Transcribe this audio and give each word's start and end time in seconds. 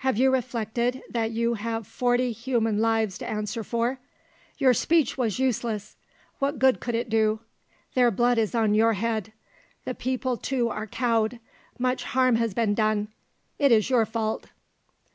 "Have 0.00 0.18
you 0.18 0.30
reflected 0.30 1.02
that 1.08 1.30
you 1.30 1.54
have 1.54 1.86
forty 1.86 2.30
human 2.32 2.76
lives 2.82 3.16
to 3.16 3.26
answer 3.26 3.64
for? 3.64 4.00
Your 4.58 4.74
speech 4.74 5.16
was 5.16 5.38
useless, 5.38 5.96
what 6.40 6.58
good 6.58 6.78
could 6.78 6.94
it 6.94 7.08
do? 7.08 7.40
Their 7.94 8.10
blood 8.10 8.36
is 8.36 8.54
on 8.54 8.74
your 8.74 8.92
head. 8.92 9.32
The 9.86 9.94
people 9.94 10.36
too 10.36 10.68
are 10.68 10.86
cowed. 10.86 11.40
Much 11.78 12.04
harm 12.04 12.36
has 12.36 12.52
been 12.52 12.74
done; 12.74 13.08
it 13.58 13.72
is 13.72 13.88
your 13.88 14.04
fault." 14.04 14.48